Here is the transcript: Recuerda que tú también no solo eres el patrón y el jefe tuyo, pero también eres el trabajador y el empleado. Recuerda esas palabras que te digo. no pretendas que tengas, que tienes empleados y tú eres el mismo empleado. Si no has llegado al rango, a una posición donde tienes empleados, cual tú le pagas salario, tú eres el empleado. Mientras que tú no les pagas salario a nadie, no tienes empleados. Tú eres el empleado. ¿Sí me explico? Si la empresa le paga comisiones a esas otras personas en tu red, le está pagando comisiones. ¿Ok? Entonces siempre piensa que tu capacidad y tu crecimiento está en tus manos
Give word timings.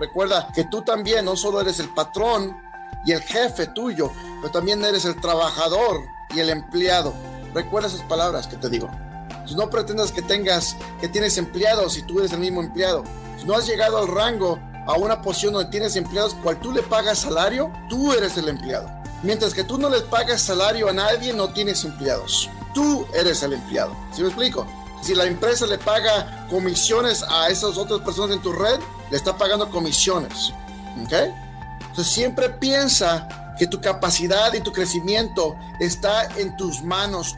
Recuerda 0.00 0.48
que 0.54 0.64
tú 0.64 0.80
también 0.80 1.26
no 1.26 1.36
solo 1.36 1.60
eres 1.60 1.78
el 1.78 1.90
patrón 1.90 2.56
y 3.04 3.12
el 3.12 3.20
jefe 3.20 3.66
tuyo, 3.66 4.10
pero 4.40 4.50
también 4.50 4.82
eres 4.82 5.04
el 5.04 5.20
trabajador 5.20 6.00
y 6.34 6.40
el 6.40 6.48
empleado. 6.48 7.12
Recuerda 7.52 7.88
esas 7.88 8.02
palabras 8.02 8.46
que 8.46 8.56
te 8.56 8.70
digo. 8.70 8.90
no 9.54 9.68
pretendas 9.68 10.10
que 10.10 10.22
tengas, 10.22 10.76
que 11.00 11.08
tienes 11.08 11.36
empleados 11.36 11.98
y 11.98 12.02
tú 12.02 12.20
eres 12.20 12.32
el 12.32 12.38
mismo 12.38 12.62
empleado. 12.62 13.04
Si 13.38 13.44
no 13.44 13.54
has 13.54 13.66
llegado 13.66 13.98
al 13.98 14.08
rango, 14.08 14.58
a 14.86 14.94
una 14.94 15.20
posición 15.20 15.52
donde 15.52 15.70
tienes 15.70 15.96
empleados, 15.96 16.34
cual 16.42 16.58
tú 16.60 16.72
le 16.72 16.82
pagas 16.82 17.18
salario, 17.18 17.70
tú 17.90 18.12
eres 18.14 18.38
el 18.38 18.48
empleado. 18.48 18.90
Mientras 19.22 19.52
que 19.52 19.64
tú 19.64 19.76
no 19.76 19.90
les 19.90 20.02
pagas 20.02 20.40
salario 20.40 20.88
a 20.88 20.94
nadie, 20.94 21.34
no 21.34 21.52
tienes 21.52 21.84
empleados. 21.84 22.48
Tú 22.72 23.06
eres 23.12 23.42
el 23.42 23.52
empleado. 23.52 23.94
¿Sí 24.12 24.22
me 24.22 24.28
explico? 24.28 24.66
Si 25.02 25.14
la 25.14 25.24
empresa 25.24 25.66
le 25.66 25.78
paga 25.78 26.46
comisiones 26.50 27.24
a 27.28 27.48
esas 27.48 27.76
otras 27.76 28.00
personas 28.00 28.36
en 28.36 28.42
tu 28.42 28.52
red, 28.52 28.78
le 29.10 29.16
está 29.16 29.36
pagando 29.36 29.70
comisiones. 29.70 30.52
¿Ok? 31.04 31.12
Entonces 31.80 32.06
siempre 32.06 32.50
piensa 32.50 33.54
que 33.58 33.66
tu 33.66 33.80
capacidad 33.80 34.52
y 34.54 34.60
tu 34.60 34.72
crecimiento 34.72 35.56
está 35.80 36.24
en 36.36 36.56
tus 36.56 36.82
manos 36.82 37.36